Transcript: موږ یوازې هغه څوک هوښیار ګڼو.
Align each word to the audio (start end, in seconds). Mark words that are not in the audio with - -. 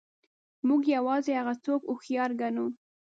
موږ 0.67 0.81
یوازې 0.95 1.31
هغه 1.39 1.53
څوک 1.65 1.81
هوښیار 1.85 2.31
ګڼو. 2.41 2.65